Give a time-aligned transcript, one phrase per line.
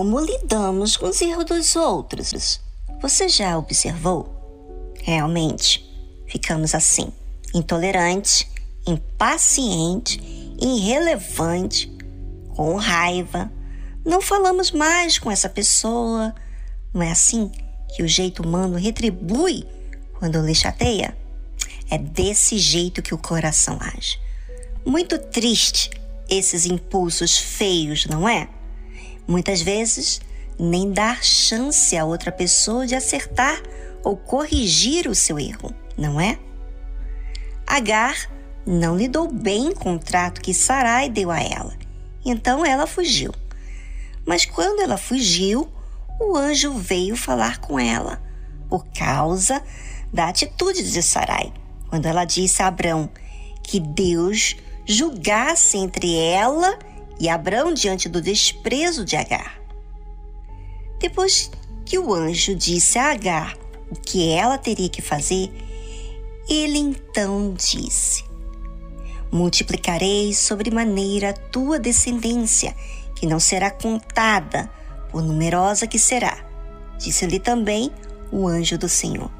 [0.00, 2.58] como lidamos com os erros dos outros.
[3.02, 4.34] Você já observou?
[5.02, 5.84] Realmente,
[6.26, 7.12] ficamos assim,
[7.52, 8.50] intolerante,
[8.86, 10.18] impaciente,
[10.58, 11.92] irrelevante,
[12.56, 13.52] com raiva.
[14.02, 16.34] Não falamos mais com essa pessoa.
[16.94, 17.52] Não é assim
[17.94, 19.66] que o jeito humano retribui
[20.18, 21.14] quando lhe chateia?
[21.90, 24.18] É desse jeito que o coração age.
[24.82, 25.90] Muito triste
[26.26, 28.48] esses impulsos feios, não é?
[29.30, 30.20] Muitas vezes,
[30.58, 33.62] nem dar chance a outra pessoa de acertar
[34.02, 36.36] ou corrigir o seu erro, não é?
[37.64, 38.28] Agar
[38.66, 41.78] não lidou bem com o trato que Sarai deu a ela,
[42.24, 43.32] então ela fugiu.
[44.26, 45.72] Mas quando ela fugiu,
[46.18, 48.20] o anjo veio falar com ela,
[48.68, 49.62] por causa
[50.12, 51.52] da atitude de Sarai,
[51.88, 53.08] quando ela disse a Abrão
[53.62, 56.89] que Deus julgasse entre ela e
[57.28, 59.60] Abrão diante do desprezo de Agar.
[60.98, 61.50] Depois
[61.84, 63.56] que o anjo disse a Agar
[63.90, 65.50] o que ela teria que fazer,
[66.48, 68.24] ele então disse:
[69.30, 72.74] Multiplicarei sobremaneira a tua descendência,
[73.14, 74.70] que não será contada,
[75.10, 76.44] por numerosa que será.
[76.98, 77.90] Disse-lhe também
[78.32, 79.30] o anjo do Senhor: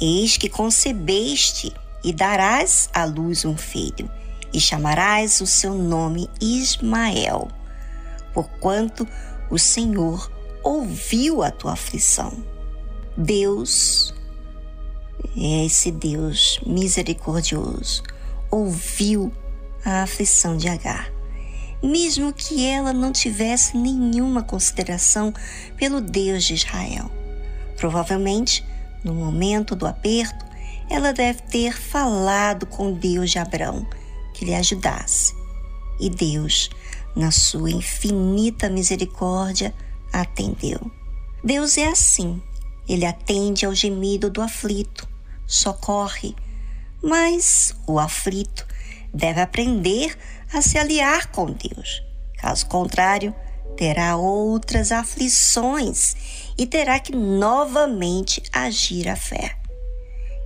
[0.00, 1.72] Eis que concebeste
[2.04, 4.10] e darás à luz um filho,
[4.56, 7.48] e chamarás o seu nome Ismael,
[8.32, 9.06] porquanto
[9.50, 10.32] o Senhor
[10.64, 12.32] ouviu a tua aflição.
[13.18, 14.14] Deus
[15.36, 18.02] é esse Deus misericordioso,
[18.50, 19.30] ouviu
[19.84, 21.12] a aflição de Agar,
[21.82, 25.34] mesmo que ela não tivesse nenhuma consideração
[25.76, 27.10] pelo Deus de Israel.
[27.76, 28.64] Provavelmente,
[29.04, 30.46] no momento do aperto,
[30.88, 33.86] ela deve ter falado com Deus de Abrão
[34.36, 35.34] que lhe ajudasse.
[35.98, 36.68] E Deus,
[37.16, 39.74] na sua infinita misericórdia,
[40.12, 40.78] atendeu.
[41.42, 42.42] Deus é assim.
[42.86, 45.08] Ele atende ao gemido do aflito,
[45.46, 46.36] socorre,
[47.02, 48.66] mas o aflito
[49.12, 50.16] deve aprender
[50.52, 52.02] a se aliar com Deus.
[52.36, 53.34] Caso contrário,
[53.76, 56.14] terá outras aflições
[56.58, 59.56] e terá que novamente agir a fé.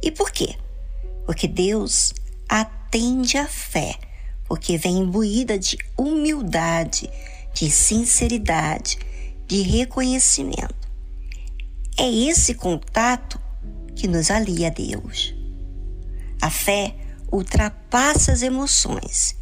[0.00, 0.54] E por quê?
[1.26, 2.14] Porque Deus
[2.48, 2.79] atende
[3.38, 3.94] a fé,
[4.48, 7.08] porque vem imbuída de humildade,
[7.54, 8.98] de sinceridade,
[9.46, 10.88] de reconhecimento.
[11.96, 13.40] É esse contato
[13.94, 15.32] que nos alia a Deus.
[16.42, 16.96] A fé
[17.30, 19.36] ultrapassa as emoções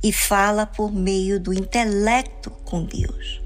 [0.00, 3.42] e fala por meio do intelecto com Deus.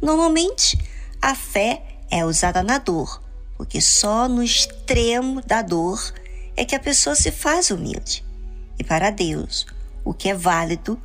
[0.00, 0.76] Normalmente,
[1.20, 3.22] a fé é usada na dor,
[3.56, 6.12] porque só no extremo da dor
[6.56, 8.24] é que a pessoa se faz humilde.
[8.82, 9.64] E para Deus,
[10.04, 11.00] o que é válido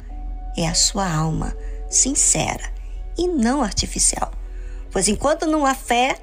[0.58, 1.56] é a sua alma
[1.88, 2.74] sincera
[3.16, 4.32] e não artificial.
[4.92, 6.18] Pois enquanto não há fé,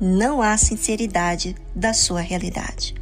[0.00, 2.92] não há sinceridade da sua realidade.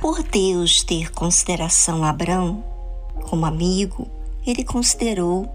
[0.00, 2.62] Por Deus ter consideração a Abrão
[3.28, 4.08] como amigo,
[4.46, 5.52] ele considerou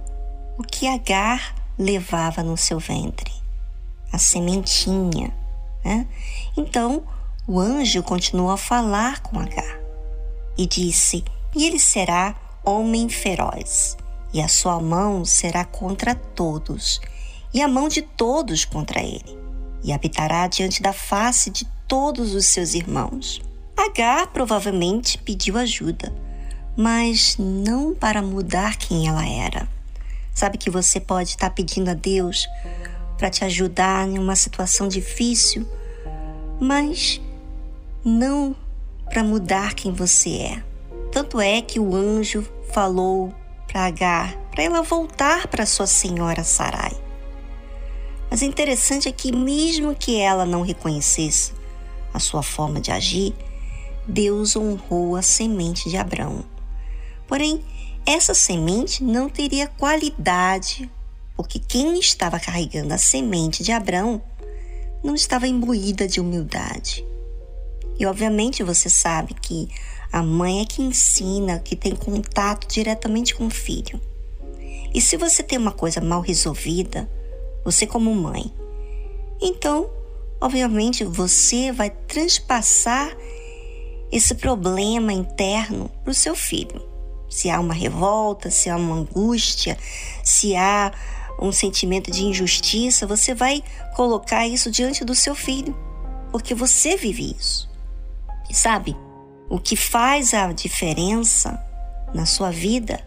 [0.57, 3.31] o que Agar levava no seu ventre,
[4.11, 5.33] a sementinha.
[5.85, 6.05] Né?
[6.57, 7.01] Então
[7.47, 9.79] o anjo continuou a falar com Agar
[10.57, 11.23] e disse:
[11.55, 13.97] E ele será homem feroz,
[14.33, 16.99] e a sua mão será contra todos,
[17.53, 19.37] e a mão de todos contra ele,
[19.83, 23.41] e habitará diante da face de todos os seus irmãos.
[23.77, 26.13] Agar provavelmente pediu ajuda,
[26.75, 29.67] mas não para mudar quem ela era.
[30.33, 32.47] Sabe que você pode estar pedindo a Deus
[33.17, 35.67] para te ajudar em uma situação difícil,
[36.59, 37.21] mas
[38.03, 38.55] não
[39.05, 40.72] para mudar quem você é.
[41.13, 43.31] Tanto é que o anjo falou
[43.67, 46.95] para Agar para ela voltar para sua senhora Sarai.
[48.29, 51.53] Mas interessante é que, mesmo que ela não reconhecesse
[52.11, 53.35] a sua forma de agir,
[54.07, 56.43] Deus honrou a semente de Abraão.
[57.27, 57.63] Porém,
[58.05, 60.89] essa semente não teria qualidade,
[61.35, 64.21] porque quem estava carregando a semente de Abraão
[65.03, 67.05] não estava imbuída de humildade.
[67.99, 69.69] E obviamente você sabe que
[70.13, 73.99] a mãe é que ensina, que tem contato diretamente com o filho.
[74.93, 77.09] E se você tem uma coisa mal resolvida,
[77.65, 78.53] você como mãe,
[79.41, 79.89] então,
[80.39, 83.17] obviamente, você vai transpassar
[84.11, 86.79] esse problema interno para o seu filho.
[87.27, 89.75] Se há uma revolta, se há uma angústia,
[90.23, 90.91] se há
[91.41, 93.63] um sentimento de injustiça, você vai
[93.95, 95.75] colocar isso diante do seu filho,
[96.31, 97.67] porque você vive isso.
[98.47, 98.95] E sabe,
[99.53, 101.63] o que faz a diferença
[102.11, 103.05] na sua vida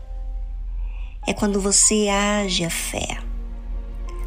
[1.26, 3.18] é quando você age a fé.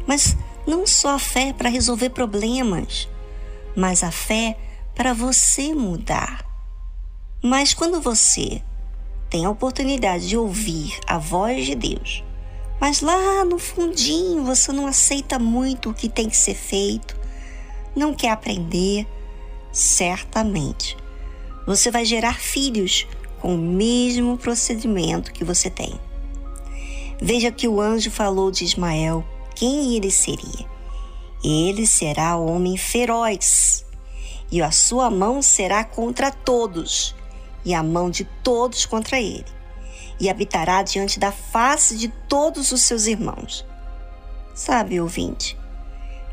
[0.06, 0.36] Mas
[0.66, 3.08] não só a fé para resolver problemas,
[3.74, 4.54] mas a fé
[4.94, 6.44] para você mudar.
[7.42, 8.60] Mas quando você
[9.30, 12.22] tem a oportunidade de ouvir a voz de Deus,
[12.78, 17.18] mas lá no fundinho você não aceita muito o que tem que ser feito,
[17.96, 19.06] não quer aprender,
[19.72, 20.99] certamente
[21.70, 23.06] você vai gerar filhos
[23.40, 26.00] com o mesmo procedimento que você tem.
[27.22, 29.24] Veja que o anjo falou de Ismael
[29.54, 30.66] quem ele seria.
[31.44, 33.86] Ele será homem feroz,
[34.50, 37.14] e a sua mão será contra todos,
[37.64, 39.46] e a mão de todos contra ele,
[40.18, 43.64] e habitará diante da face de todos os seus irmãos.
[44.56, 45.56] Sabe, ouvinte,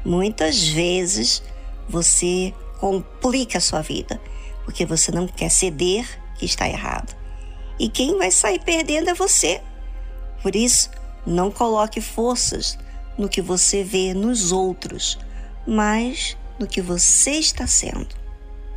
[0.04, 1.44] muitas vezes
[1.88, 4.20] você complica a sua vida
[4.68, 6.06] porque você não quer ceder
[6.36, 7.16] que está errado.
[7.80, 9.62] E quem vai sair perdendo é você.
[10.44, 10.92] Por isso,
[11.26, 12.78] não coloque forças
[13.18, 15.18] no que você vê nos outros,
[15.66, 18.14] mas no que você está sendo.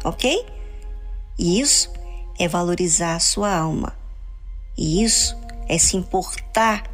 [0.04, 0.46] Ok?
[1.37, 1.92] E isso
[2.38, 3.92] é valorizar a sua alma.
[4.78, 6.84] E isso é se importar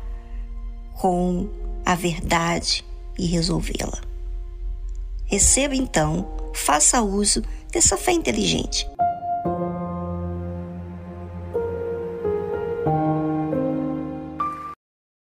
[0.95, 1.51] com
[1.85, 2.83] a verdade
[3.19, 4.01] e resolvê-la.
[5.27, 7.43] Receba então, faça uso
[7.73, 8.89] dessa fé inteligente